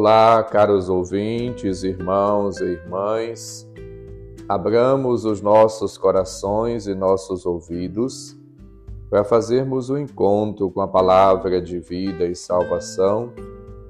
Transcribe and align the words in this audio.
Olá, 0.00 0.44
caros 0.44 0.88
ouvintes, 0.88 1.82
irmãos 1.82 2.60
e 2.60 2.66
irmãs. 2.66 3.68
Abramos 4.48 5.24
os 5.24 5.40
nossos 5.40 5.98
corações 5.98 6.86
e 6.86 6.94
nossos 6.94 7.44
ouvidos 7.44 8.38
para 9.10 9.24
fazermos 9.24 9.90
o 9.90 9.94
um 9.94 9.98
encontro 9.98 10.70
com 10.70 10.80
a 10.80 10.86
palavra 10.86 11.60
de 11.60 11.80
vida 11.80 12.24
e 12.26 12.36
salvação 12.36 13.32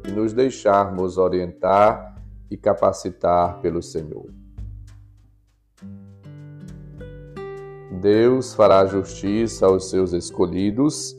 e 0.09 0.11
nos 0.11 0.33
deixarmos 0.33 1.19
orientar 1.19 2.17
e 2.51 2.57
capacitar 2.57 3.61
pelo 3.61 3.83
Senhor. 3.83 4.33
Deus 8.01 8.55
fará 8.55 8.87
justiça 8.87 9.67
aos 9.67 9.91
seus 9.91 10.15
escolhidos, 10.15 11.15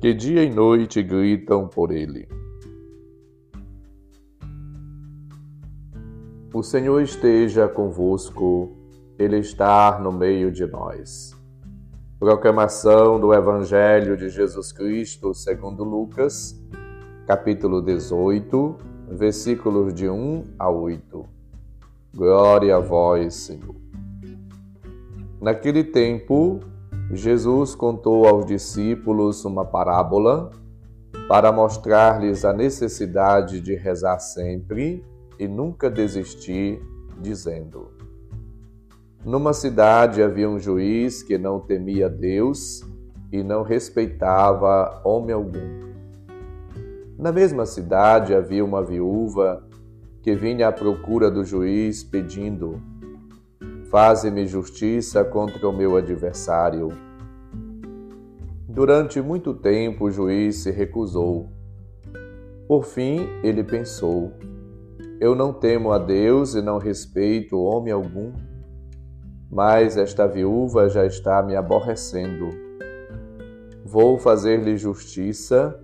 que 0.00 0.14
dia 0.14 0.44
e 0.44 0.48
noite 0.54 1.02
gritam 1.02 1.66
por 1.66 1.90
Ele. 1.90 2.41
O 6.54 6.62
Senhor 6.62 7.00
esteja 7.00 7.66
convosco, 7.66 8.76
Ele 9.18 9.38
está 9.38 9.98
no 9.98 10.12
meio 10.12 10.52
de 10.52 10.66
nós. 10.66 11.34
Proclamação 12.20 13.18
do 13.18 13.32
Evangelho 13.32 14.18
de 14.18 14.28
Jesus 14.28 14.70
Cristo 14.70 15.32
segundo 15.32 15.82
Lucas, 15.82 16.54
capítulo 17.26 17.80
18, 17.80 18.76
versículos 19.08 19.94
de 19.94 20.10
1 20.10 20.44
a 20.58 20.68
8. 20.68 21.24
Glória 22.14 22.76
a 22.76 22.80
vós, 22.80 23.32
Senhor. 23.32 23.76
Naquele 25.40 25.82
tempo, 25.82 26.60
Jesus 27.10 27.74
contou 27.74 28.28
aos 28.28 28.44
discípulos 28.44 29.42
uma 29.46 29.64
parábola 29.64 30.50
para 31.26 31.50
mostrar-lhes 31.50 32.44
a 32.44 32.52
necessidade 32.52 33.58
de 33.58 33.74
rezar 33.74 34.18
sempre 34.18 35.02
e 35.38 35.48
nunca 35.48 35.90
desistir, 35.90 36.80
dizendo: 37.20 37.90
Numa 39.24 39.52
cidade 39.52 40.22
havia 40.22 40.48
um 40.48 40.58
juiz 40.58 41.22
que 41.22 41.38
não 41.38 41.60
temia 41.60 42.08
Deus 42.08 42.82
e 43.30 43.42
não 43.42 43.62
respeitava 43.62 45.00
homem 45.04 45.32
algum. 45.34 45.92
Na 47.18 47.30
mesma 47.30 47.64
cidade 47.64 48.34
havia 48.34 48.64
uma 48.64 48.82
viúva 48.82 49.64
que 50.22 50.34
vinha 50.34 50.68
à 50.68 50.72
procura 50.72 51.30
do 51.30 51.44
juiz 51.44 52.02
pedindo: 52.02 52.80
Faze-me 53.90 54.46
justiça 54.46 55.24
contra 55.24 55.68
o 55.68 55.72
meu 55.72 55.96
adversário. 55.96 56.88
Durante 58.68 59.20
muito 59.20 59.52
tempo 59.52 60.06
o 60.06 60.10
juiz 60.10 60.56
se 60.56 60.70
recusou. 60.70 61.48
Por 62.66 62.84
fim, 62.84 63.28
ele 63.42 63.62
pensou: 63.62 64.32
Eu 65.22 65.36
não 65.36 65.52
temo 65.52 65.92
a 65.92 65.98
Deus 65.98 66.56
e 66.56 66.60
não 66.60 66.78
respeito 66.78 67.56
homem 67.56 67.92
algum, 67.92 68.32
mas 69.48 69.96
esta 69.96 70.26
viúva 70.26 70.88
já 70.88 71.06
está 71.06 71.40
me 71.40 71.54
aborrecendo. 71.54 72.50
Vou 73.84 74.18
fazer-lhe 74.18 74.76
justiça 74.76 75.80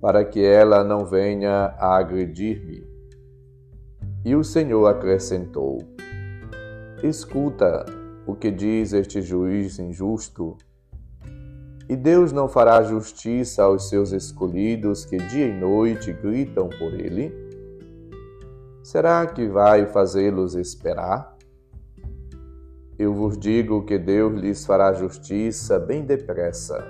para 0.00 0.24
que 0.24 0.44
ela 0.44 0.82
não 0.82 1.06
venha 1.06 1.72
a 1.78 1.98
agredir-me. 1.98 2.84
E 4.24 4.34
o 4.34 4.42
Senhor 4.42 4.84
acrescentou: 4.88 5.78
Escuta 7.00 7.86
o 8.26 8.34
que 8.34 8.50
diz 8.50 8.92
este 8.92 9.22
juiz 9.22 9.78
injusto. 9.78 10.56
E 11.88 11.94
Deus 11.94 12.32
não 12.32 12.48
fará 12.48 12.82
justiça 12.82 13.62
aos 13.62 13.88
seus 13.88 14.10
escolhidos 14.10 15.04
que 15.04 15.16
dia 15.16 15.46
e 15.46 15.52
noite 15.52 16.12
gritam 16.12 16.68
por 16.68 16.92
ele? 16.92 17.49
Será 18.90 19.24
que 19.24 19.46
vai 19.46 19.86
fazê-los 19.86 20.56
esperar? 20.56 21.36
Eu 22.98 23.14
vos 23.14 23.38
digo 23.38 23.84
que 23.84 23.96
Deus 23.96 24.34
lhes 24.34 24.66
fará 24.66 24.92
justiça 24.92 25.78
bem 25.78 26.04
depressa. 26.04 26.84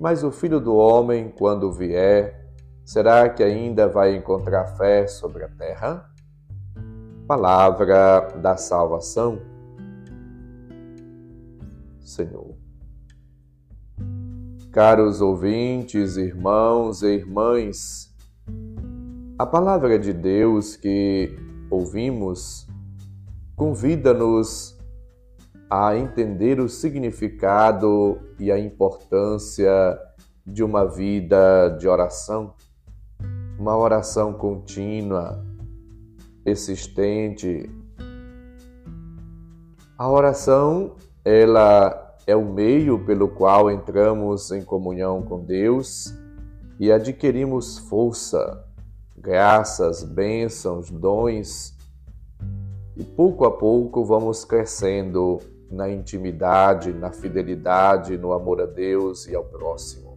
Mas 0.00 0.24
o 0.24 0.30
filho 0.30 0.58
do 0.58 0.74
homem, 0.74 1.30
quando 1.38 1.70
vier, 1.70 2.50
será 2.82 3.28
que 3.28 3.42
ainda 3.42 3.88
vai 3.88 4.16
encontrar 4.16 4.64
fé 4.68 5.06
sobre 5.06 5.44
a 5.44 5.50
terra? 5.50 6.10
Palavra 7.26 8.32
da 8.40 8.56
salvação. 8.56 9.42
Senhor. 12.00 12.56
Caros 14.72 15.20
ouvintes, 15.20 16.16
irmãos 16.16 17.02
e 17.02 17.08
irmãs, 17.08 18.07
a 19.38 19.46
palavra 19.46 20.00
de 20.00 20.12
Deus 20.12 20.74
que 20.74 21.38
ouvimos 21.70 22.66
convida-nos 23.54 24.76
a 25.70 25.96
entender 25.96 26.58
o 26.58 26.68
significado 26.68 28.18
e 28.36 28.50
a 28.50 28.58
importância 28.58 29.96
de 30.44 30.64
uma 30.64 30.84
vida 30.84 31.68
de 31.78 31.86
oração, 31.86 32.52
uma 33.56 33.76
oração 33.76 34.32
contínua, 34.32 35.44
persistente. 36.42 37.70
A 39.96 40.10
oração, 40.10 40.96
ela 41.24 42.16
é 42.26 42.34
o 42.34 42.44
meio 42.44 43.04
pelo 43.04 43.28
qual 43.28 43.70
entramos 43.70 44.50
em 44.50 44.64
comunhão 44.64 45.22
com 45.22 45.44
Deus 45.44 46.12
e 46.80 46.90
adquirimos 46.90 47.78
força, 47.78 48.67
graças, 49.20 50.02
bênçãos, 50.02 50.90
dons. 50.90 51.76
E 52.96 53.04
pouco 53.04 53.44
a 53.44 53.50
pouco 53.50 54.04
vamos 54.04 54.44
crescendo 54.44 55.38
na 55.70 55.88
intimidade, 55.88 56.92
na 56.92 57.12
fidelidade, 57.12 58.16
no 58.16 58.32
amor 58.32 58.60
a 58.60 58.66
Deus 58.66 59.26
e 59.26 59.36
ao 59.36 59.44
próximo. 59.44 60.16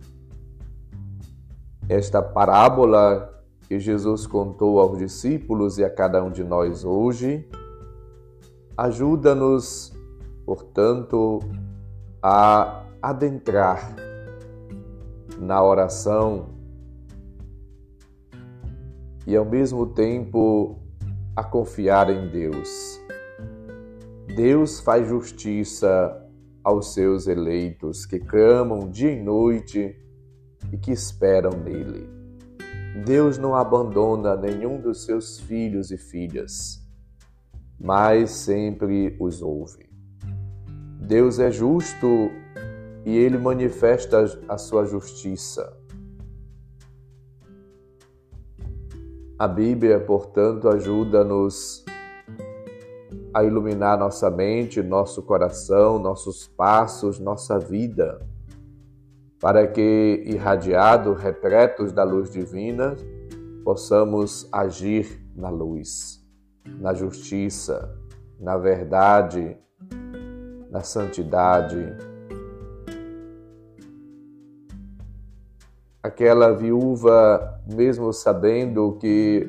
Esta 1.89 2.21
parábola 2.21 3.43
que 3.67 3.79
Jesus 3.79 4.25
contou 4.25 4.79
aos 4.79 4.97
discípulos 4.97 5.77
e 5.77 5.83
a 5.83 5.89
cada 5.89 6.23
um 6.23 6.31
de 6.31 6.43
nós 6.43 6.83
hoje, 6.83 7.47
ajuda-nos, 8.77 9.93
portanto, 10.45 11.39
a 12.21 12.83
adentrar 13.01 13.95
na 15.39 15.63
oração 15.63 16.60
e 19.25 19.35
ao 19.35 19.45
mesmo 19.45 19.85
tempo 19.87 20.79
a 21.35 21.43
confiar 21.43 22.09
em 22.09 22.29
Deus. 22.29 22.99
Deus 24.35 24.79
faz 24.79 25.07
justiça 25.07 26.17
aos 26.63 26.93
seus 26.93 27.27
eleitos 27.27 28.05
que 28.05 28.19
clamam 28.19 28.89
dia 28.89 29.11
e 29.11 29.21
noite 29.21 29.95
e 30.71 30.77
que 30.77 30.91
esperam 30.91 31.51
nele. 31.51 32.07
Deus 33.05 33.37
não 33.37 33.55
abandona 33.55 34.35
nenhum 34.35 34.79
dos 34.79 35.05
seus 35.05 35.39
filhos 35.39 35.91
e 35.91 35.97
filhas, 35.97 36.85
mas 37.79 38.31
sempre 38.31 39.15
os 39.19 39.41
ouve. 39.41 39.89
Deus 40.99 41.39
é 41.39 41.49
justo 41.49 42.07
e 43.05 43.17
ele 43.17 43.37
manifesta 43.37 44.23
a 44.47 44.57
sua 44.57 44.85
justiça. 44.85 45.80
A 49.41 49.47
Bíblia, 49.47 49.99
portanto, 49.99 50.69
ajuda-nos 50.69 51.83
a 53.33 53.43
iluminar 53.43 53.97
nossa 53.97 54.29
mente, 54.29 54.83
nosso 54.83 55.23
coração, 55.23 55.97
nossos 55.97 56.47
passos, 56.47 57.17
nossa 57.17 57.57
vida 57.57 58.21
para 59.39 59.65
que, 59.65 60.23
irradiados, 60.27 61.19
repletos 61.19 61.91
da 61.91 62.03
luz 62.03 62.29
divina, 62.29 62.95
possamos 63.63 64.47
agir 64.51 65.25
na 65.35 65.49
luz, 65.49 66.23
na 66.79 66.93
justiça, 66.93 67.97
na 68.39 68.59
verdade, 68.59 69.57
na 70.69 70.81
santidade. 70.81 71.97
Aquela 76.03 76.51
viúva, 76.51 77.61
mesmo 77.71 78.11
sabendo 78.11 78.97
que 78.99 79.47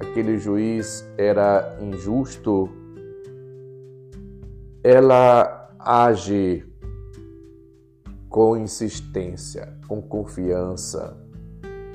aquele 0.00 0.38
juiz 0.38 1.06
era 1.18 1.76
injusto, 1.80 2.70
ela 4.82 5.70
age 5.78 6.64
com 8.28 8.56
insistência, 8.56 9.78
com 9.86 10.00
confiança 10.02 11.16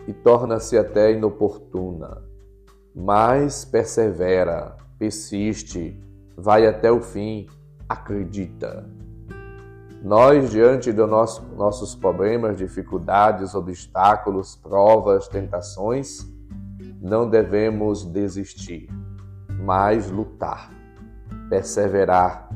e 0.07 0.13
torna-se 0.13 0.77
até 0.77 1.11
inoportuna, 1.11 2.23
mas 2.95 3.65
persevera, 3.65 4.75
persiste, 4.97 5.99
vai 6.35 6.65
até 6.65 6.91
o 6.91 7.01
fim, 7.01 7.45
acredita. 7.87 8.89
Nós, 10.01 10.49
diante 10.49 10.93
dos 10.93 11.09
nosso, 11.09 11.45
nossos 11.55 11.93
problemas, 11.93 12.57
dificuldades, 12.57 13.53
obstáculos, 13.53 14.55
provas, 14.55 15.27
tentações, 15.27 16.25
não 17.01 17.29
devemos 17.29 18.05
desistir, 18.05 18.89
mas 19.49 20.09
lutar, 20.09 20.71
perseverar, 21.49 22.49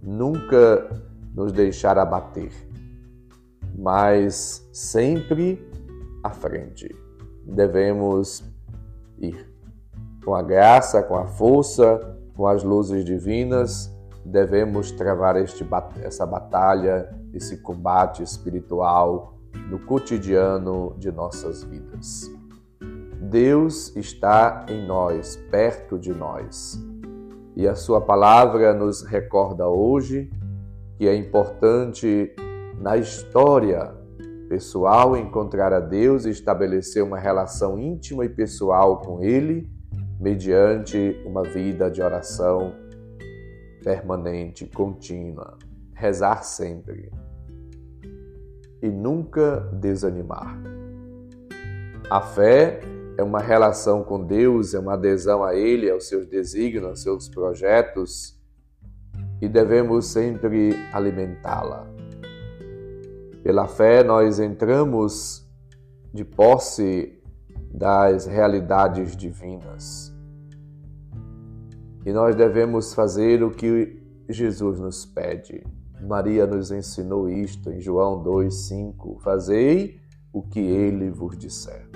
nunca 0.00 0.88
nos 1.34 1.52
deixar 1.52 1.98
abater, 1.98 2.52
mas 3.76 4.68
sempre 4.72 5.68
à 6.22 6.30
frente. 6.30 6.94
Devemos 7.44 8.44
ir 9.18 9.52
com 10.24 10.34
a 10.34 10.42
graça, 10.42 11.02
com 11.02 11.16
a 11.16 11.26
força, 11.26 12.16
com 12.36 12.46
as 12.46 12.62
luzes 12.62 13.04
divinas, 13.04 13.91
devemos 14.24 14.90
travar 14.92 15.36
este, 15.36 15.66
essa 16.02 16.24
batalha, 16.24 17.08
esse 17.32 17.58
combate 17.58 18.22
espiritual 18.22 19.34
no 19.68 19.78
cotidiano 19.80 20.94
de 20.98 21.10
nossas 21.10 21.62
vidas. 21.64 22.30
Deus 23.20 23.94
está 23.96 24.66
em 24.68 24.86
nós, 24.86 25.36
perto 25.50 25.98
de 25.98 26.12
nós. 26.12 26.78
E 27.56 27.66
a 27.66 27.74
Sua 27.74 28.00
palavra 28.00 28.72
nos 28.72 29.02
recorda 29.02 29.68
hoje 29.68 30.30
que 30.96 31.08
é 31.08 31.14
importante 31.14 32.34
na 32.78 32.96
história 32.96 33.94
pessoal 34.48 35.16
encontrar 35.16 35.72
a 35.72 35.80
Deus 35.80 36.26
e 36.26 36.30
estabelecer 36.30 37.02
uma 37.02 37.18
relação 37.18 37.78
íntima 37.78 38.24
e 38.24 38.28
pessoal 38.28 39.00
com 39.00 39.22
Ele 39.22 39.66
mediante 40.20 41.16
uma 41.24 41.42
vida 41.42 41.90
de 41.90 42.02
oração 42.02 42.81
permanente, 43.82 44.66
contínua, 44.66 45.58
rezar 45.94 46.42
sempre 46.42 47.10
e 48.82 48.88
nunca 48.88 49.60
desanimar. 49.72 50.58
A 52.10 52.20
fé 52.20 52.80
é 53.16 53.22
uma 53.22 53.40
relação 53.40 54.02
com 54.02 54.24
Deus, 54.24 54.74
é 54.74 54.78
uma 54.78 54.94
adesão 54.94 55.44
a 55.44 55.54
Ele, 55.54 55.90
aos 55.90 56.08
seus 56.08 56.26
desígnios, 56.26 56.84
aos 56.84 57.02
seus 57.02 57.28
projetos 57.28 58.40
e 59.42 59.48
devemos 59.48 60.06
sempre 60.06 60.72
alimentá-la. 60.92 61.84
Pela 63.42 63.66
fé, 63.66 64.04
nós 64.04 64.38
entramos 64.38 65.44
de 66.14 66.24
posse 66.24 67.20
das 67.74 68.24
realidades 68.24 69.16
divinas. 69.16 70.11
E 72.04 72.12
nós 72.12 72.34
devemos 72.34 72.94
fazer 72.94 73.42
o 73.42 73.50
que 73.50 74.02
Jesus 74.28 74.80
nos 74.80 75.06
pede. 75.06 75.64
Maria 76.00 76.46
nos 76.46 76.72
ensinou 76.72 77.28
isto 77.28 77.70
em 77.70 77.80
João 77.80 78.22
2,5: 78.24 79.20
Fazei 79.20 80.00
o 80.32 80.42
que 80.42 80.58
ele 80.58 81.10
vos 81.10 81.36
disser. 81.38 81.88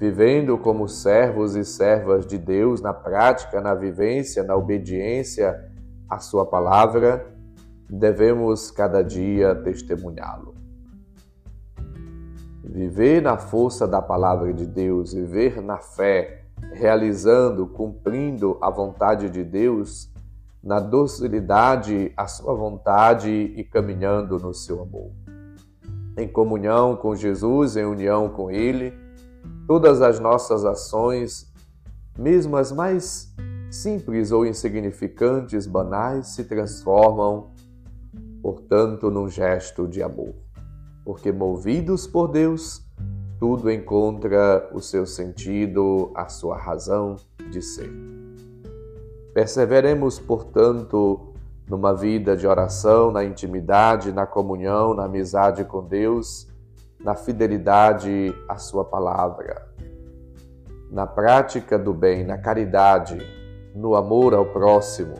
Vivendo 0.00 0.58
como 0.58 0.88
servos 0.88 1.54
e 1.54 1.64
servas 1.64 2.26
de 2.26 2.36
Deus 2.36 2.82
na 2.82 2.92
prática, 2.92 3.60
na 3.60 3.74
vivência, 3.74 4.42
na 4.42 4.56
obediência 4.56 5.70
à 6.08 6.18
Sua 6.18 6.44
palavra, 6.44 7.24
devemos 7.88 8.70
cada 8.70 9.02
dia 9.02 9.54
testemunhá-lo. 9.54 10.54
Viver 12.64 13.22
na 13.22 13.38
força 13.38 13.86
da 13.86 14.02
palavra 14.02 14.52
de 14.52 14.66
Deus, 14.66 15.14
viver 15.14 15.62
na 15.62 15.78
fé, 15.78 16.45
realizando, 16.76 17.66
cumprindo 17.66 18.58
a 18.60 18.70
vontade 18.70 19.30
de 19.30 19.42
Deus, 19.42 20.10
na 20.62 20.78
docilidade 20.80 22.12
à 22.16 22.26
sua 22.26 22.54
vontade 22.54 23.30
e 23.30 23.64
caminhando 23.64 24.38
no 24.38 24.52
seu 24.52 24.82
amor. 24.82 25.10
Em 26.16 26.28
comunhão 26.28 26.96
com 26.96 27.14
Jesus, 27.14 27.76
em 27.76 27.84
união 27.84 28.28
com 28.28 28.50
Ele, 28.50 28.92
todas 29.66 30.02
as 30.02 30.18
nossas 30.18 30.64
ações, 30.64 31.52
mesmo 32.18 32.56
as 32.56 32.72
mais 32.72 33.34
simples 33.70 34.32
ou 34.32 34.46
insignificantes, 34.46 35.66
banais, 35.66 36.28
se 36.28 36.44
transformam, 36.44 37.50
portanto, 38.42 39.10
num 39.10 39.28
gesto 39.28 39.86
de 39.86 40.02
amor 40.02 40.34
porque 41.06 41.30
movidos 41.30 42.04
por 42.04 42.26
Deus, 42.26 42.84
tudo 43.38 43.70
encontra 43.70 44.68
o 44.72 44.80
seu 44.80 45.06
sentido, 45.06 46.10
a 46.14 46.28
sua 46.28 46.56
razão 46.56 47.16
de 47.50 47.60
ser. 47.60 47.90
Perseveremos, 49.34 50.18
portanto, 50.18 51.34
numa 51.68 51.94
vida 51.94 52.36
de 52.36 52.46
oração, 52.46 53.10
na 53.10 53.24
intimidade, 53.24 54.12
na 54.12 54.26
comunhão, 54.26 54.94
na 54.94 55.04
amizade 55.04 55.64
com 55.64 55.82
Deus, 55.82 56.48
na 56.98 57.14
fidelidade 57.14 58.34
à 58.48 58.56
Sua 58.56 58.84
palavra, 58.84 59.68
na 60.90 61.06
prática 61.06 61.78
do 61.78 61.92
bem, 61.92 62.24
na 62.24 62.38
caridade, 62.38 63.18
no 63.74 63.94
amor 63.94 64.32
ao 64.32 64.46
próximo, 64.46 65.16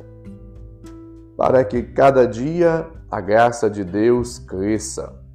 para 1.37 1.63
que 1.65 1.83
cada 1.83 2.27
dia 2.27 2.89
a 3.11 3.21
graça 3.21 3.69
de 3.69 3.85
Deus 3.85 4.39
cresça 4.39 5.26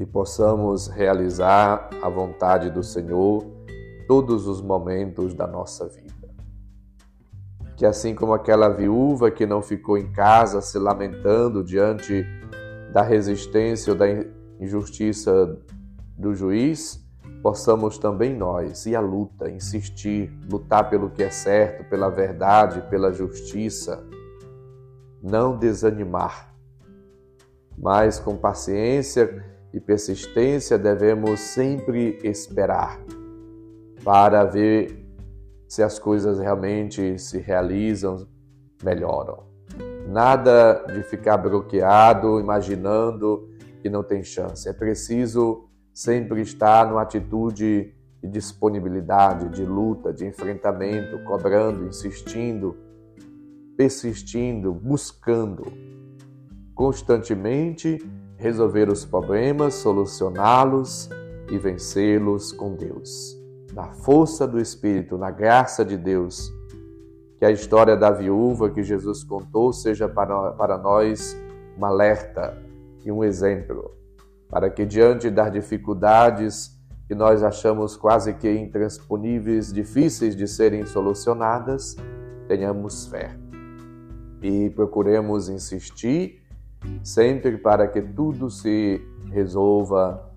e 0.00 0.06
possamos 0.06 0.86
realizar 0.86 1.90
a 2.02 2.08
vontade 2.08 2.70
do 2.70 2.82
Senhor 2.82 3.44
todos 4.08 4.46
os 4.46 4.62
momentos 4.62 5.34
da 5.34 5.46
nossa 5.46 5.86
vida. 5.88 6.26
Que 7.76 7.84
assim 7.84 8.14
como 8.14 8.32
aquela 8.32 8.70
viúva 8.70 9.30
que 9.30 9.44
não 9.44 9.60
ficou 9.60 9.98
em 9.98 10.10
casa 10.10 10.62
se 10.62 10.78
lamentando 10.78 11.62
diante 11.62 12.24
da 12.94 13.02
resistência 13.02 13.92
ou 13.92 13.98
da 13.98 14.06
injustiça 14.58 15.58
do 16.16 16.34
juiz, 16.34 17.06
possamos 17.42 17.98
também 17.98 18.34
nós 18.34 18.86
ir 18.86 18.96
à 18.96 19.00
luta, 19.00 19.50
insistir, 19.50 20.32
lutar 20.50 20.88
pelo 20.88 21.10
que 21.10 21.22
é 21.22 21.30
certo, 21.30 21.86
pela 21.90 22.08
verdade, 22.08 22.80
pela 22.88 23.12
justiça, 23.12 24.02
não 25.22 25.58
desanimar, 25.58 26.54
mas 27.76 28.18
com 28.18 28.34
paciência 28.34 29.59
e 29.72 29.80
persistência 29.80 30.78
devemos 30.78 31.40
sempre 31.40 32.18
esperar 32.24 33.00
para 34.04 34.44
ver 34.44 35.06
se 35.68 35.82
as 35.82 35.98
coisas 35.98 36.38
realmente 36.38 37.18
se 37.18 37.38
realizam, 37.38 38.26
melhoram. 38.82 39.44
Nada 40.08 40.84
de 40.92 41.02
ficar 41.04 41.36
bloqueado, 41.36 42.40
imaginando 42.40 43.48
que 43.80 43.88
não 43.88 44.02
tem 44.02 44.24
chance. 44.24 44.68
É 44.68 44.72
preciso 44.72 45.68
sempre 45.94 46.40
estar 46.40 46.88
numa 46.88 47.02
atitude 47.02 47.94
de 48.20 48.28
disponibilidade, 48.28 49.48
de 49.50 49.64
luta, 49.64 50.12
de 50.12 50.26
enfrentamento, 50.26 51.22
cobrando, 51.24 51.86
insistindo, 51.86 52.76
persistindo, 53.76 54.72
buscando 54.72 55.64
constantemente 56.74 57.98
resolver 58.40 58.88
os 58.88 59.04
problemas, 59.04 59.74
solucioná-los 59.74 61.10
e 61.50 61.58
vencê-los 61.58 62.52
com 62.52 62.74
Deus. 62.74 63.38
Na 63.74 63.92
força 63.92 64.48
do 64.48 64.58
Espírito, 64.58 65.18
na 65.18 65.30
graça 65.30 65.84
de 65.84 65.96
Deus, 65.96 66.50
que 67.38 67.44
a 67.44 67.50
história 67.50 67.96
da 67.96 68.10
viúva 68.10 68.70
que 68.70 68.82
Jesus 68.82 69.22
contou 69.22 69.74
seja 69.74 70.08
para, 70.08 70.52
para 70.52 70.78
nós 70.78 71.36
um 71.78 71.84
alerta 71.84 72.56
e 73.04 73.12
um 73.12 73.22
exemplo, 73.22 73.94
para 74.48 74.70
que 74.70 74.86
diante 74.86 75.30
das 75.30 75.52
dificuldades 75.52 76.70
que 77.06 77.14
nós 77.14 77.42
achamos 77.42 77.94
quase 77.94 78.32
que 78.32 78.50
intransponíveis, 78.50 79.70
difíceis 79.70 80.34
de 80.34 80.48
serem 80.48 80.86
solucionadas, 80.86 81.94
tenhamos 82.48 83.06
fé 83.06 83.36
e 84.42 84.70
procuremos 84.70 85.50
insistir 85.50 86.39
sempre 87.02 87.58
para 87.58 87.86
que 87.86 88.00
tudo 88.00 88.50
se 88.50 89.00
resolva 89.30 90.30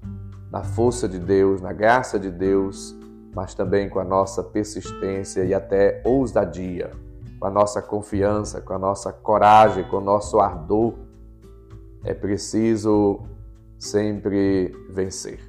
na 0.51 0.63
força 0.63 1.07
de 1.07 1.17
Deus, 1.17 1.62
na 1.62 1.73
graça 1.73 2.19
de 2.19 2.29
Deus, 2.29 2.95
mas 3.35 3.53
também 3.53 3.89
com 3.89 4.00
a 4.00 4.03
nossa 4.03 4.43
persistência 4.43 5.43
e 5.43 5.53
até 5.53 6.01
ousadia, 6.05 6.91
com 7.39 7.47
a 7.47 7.50
nossa 7.50 7.81
confiança, 7.81 8.62
com 8.62 8.73
a 8.73 8.79
nossa 8.79 9.12
coragem, 9.12 9.83
com 9.85 9.97
o 9.97 10.01
nosso 10.01 10.39
ardor. 10.39 10.93
É 12.03 12.13
preciso 12.13 13.21
sempre 13.79 14.71
vencer. 14.89 15.39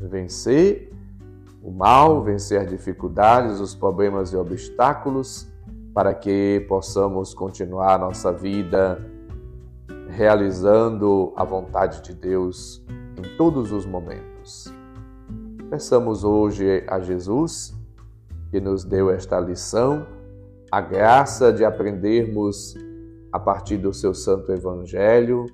Vencer 0.00 0.92
o 1.62 1.70
mal, 1.70 2.22
vencer 2.22 2.60
as 2.60 2.68
dificuldades, 2.68 3.60
os 3.60 3.74
problemas 3.74 4.32
e 4.32 4.36
obstáculos, 4.36 5.46
para 5.94 6.14
que 6.14 6.64
possamos 6.68 7.34
continuar 7.34 7.98
nossa 7.98 8.32
vida 8.32 8.98
realizando 10.08 11.32
a 11.36 11.44
vontade 11.44 12.02
de 12.02 12.14
Deus 12.14 12.84
em 13.16 13.36
todos 13.36 13.70
os 13.72 13.84
momentos. 13.84 14.72
Peçamos 15.70 16.24
hoje 16.24 16.84
a 16.88 16.98
Jesus, 16.98 17.74
que 18.50 18.60
nos 18.60 18.84
deu 18.84 19.10
esta 19.10 19.38
lição, 19.38 20.06
a 20.72 20.80
graça 20.80 21.52
de 21.52 21.64
aprendermos 21.64 22.74
a 23.30 23.38
partir 23.38 23.76
do 23.76 23.92
seu 23.92 24.14
Santo 24.14 24.50
Evangelho, 24.50 25.44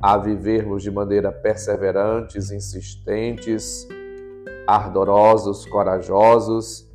a 0.00 0.16
vivermos 0.16 0.82
de 0.82 0.90
maneira 0.90 1.32
perseverantes, 1.32 2.52
insistentes, 2.52 3.88
ardorosos, 4.66 5.66
corajosos, 5.66 6.88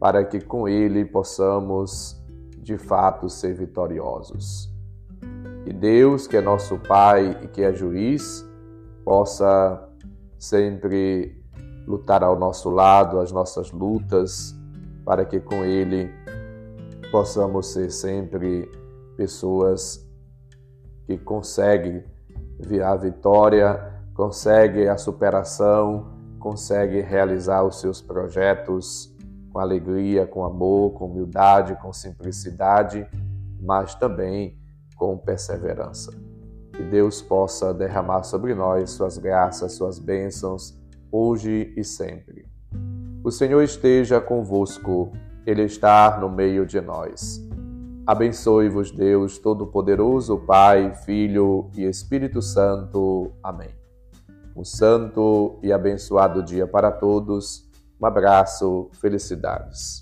para 0.00 0.24
que 0.24 0.40
com 0.40 0.66
Ele 0.66 1.04
possamos 1.04 2.18
de 2.56 2.78
fato 2.78 3.28
ser 3.28 3.54
vitoriosos. 3.54 4.71
E 5.64 5.72
Deus, 5.72 6.26
que 6.26 6.36
é 6.36 6.40
nosso 6.40 6.78
Pai 6.78 7.38
e 7.42 7.48
que 7.48 7.62
é 7.62 7.72
juiz, 7.72 8.44
possa 9.04 9.88
sempre 10.38 11.40
lutar 11.86 12.22
ao 12.22 12.38
nosso 12.38 12.70
lado 12.70 13.20
as 13.20 13.30
nossas 13.30 13.70
lutas, 13.70 14.54
para 15.04 15.24
que 15.24 15.40
com 15.40 15.64
Ele 15.64 16.10
possamos 17.10 17.72
ser 17.72 17.90
sempre 17.90 18.70
pessoas 19.16 20.08
que 21.06 21.18
conseguem 21.18 22.02
ver 22.58 22.82
a 22.82 22.96
vitória, 22.96 23.92
conseguem 24.14 24.88
a 24.88 24.96
superação, 24.96 26.12
conseguem 26.38 27.02
realizar 27.02 27.62
os 27.62 27.80
seus 27.80 28.00
projetos 28.00 29.14
com 29.52 29.58
alegria, 29.58 30.26
com 30.26 30.44
amor, 30.44 30.92
com 30.94 31.06
humildade, 31.06 31.76
com 31.80 31.92
simplicidade, 31.92 33.06
mas 33.60 33.94
também 33.94 34.56
com 35.02 35.18
perseverança. 35.18 36.12
Que 36.72 36.84
Deus 36.84 37.20
possa 37.20 37.74
derramar 37.74 38.22
sobre 38.22 38.54
nós 38.54 38.90
suas 38.90 39.18
graças, 39.18 39.72
suas 39.72 39.98
bênçãos, 39.98 40.80
hoje 41.10 41.74
e 41.76 41.82
sempre. 41.82 42.46
O 43.24 43.28
Senhor 43.32 43.60
esteja 43.62 44.20
convosco, 44.20 45.10
Ele 45.44 45.64
está 45.64 46.20
no 46.20 46.30
meio 46.30 46.64
de 46.64 46.80
nós. 46.80 47.44
Abençoe-vos, 48.06 48.92
Deus 48.92 49.38
Todo-Poderoso, 49.38 50.38
Pai, 50.38 50.94
Filho 50.94 51.68
e 51.76 51.82
Espírito 51.82 52.40
Santo. 52.40 53.32
Amém. 53.42 53.70
Um 54.54 54.64
santo 54.64 55.58
e 55.64 55.72
abençoado 55.72 56.44
dia 56.44 56.64
para 56.64 56.92
todos. 56.92 57.68
Um 58.00 58.06
abraço, 58.06 58.88
felicidades. 59.00 60.01